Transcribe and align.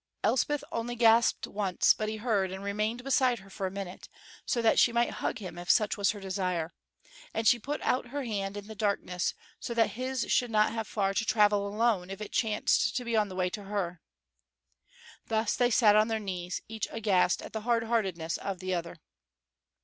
Elspeth 0.23 0.63
only 0.71 0.95
gasped 0.95 1.45
once, 1.45 1.93
but 1.93 2.09
he 2.09 2.17
heard, 2.17 2.51
and 2.51 2.63
remained 2.63 3.03
beside 3.03 3.37
her 3.37 3.51
for 3.51 3.67
a 3.67 3.69
minute, 3.69 4.09
so 4.47 4.59
that 4.59 4.79
she 4.79 4.91
might 4.91 5.11
hug 5.11 5.37
him 5.37 5.59
if 5.59 5.69
such 5.69 5.95
was 5.95 6.09
her 6.09 6.19
desire; 6.19 6.73
and 7.35 7.47
she 7.47 7.59
put 7.59 7.79
out 7.83 8.07
her 8.07 8.23
hand 8.23 8.57
in 8.57 8.65
the 8.65 8.73
darkness 8.73 9.35
so 9.59 9.75
that 9.75 9.91
his 9.91 10.25
should 10.27 10.49
not 10.49 10.73
have 10.73 10.87
far 10.87 11.13
to 11.13 11.23
travel 11.23 11.67
alone 11.67 12.09
if 12.09 12.19
it 12.19 12.31
chanced 12.31 12.95
to 12.97 13.05
be 13.05 13.15
on 13.15 13.29
the 13.29 13.35
way 13.35 13.47
to 13.47 13.65
her. 13.65 14.01
Thus 15.27 15.55
they 15.55 15.69
sat 15.69 15.95
on 15.95 16.07
their 16.07 16.19
knees, 16.19 16.63
each 16.67 16.87
aghast 16.89 17.43
at 17.43 17.53
the 17.53 17.61
hard 17.61 17.83
heartedness 17.83 18.37
of 18.37 18.57
the 18.57 18.73
other. 18.73 18.97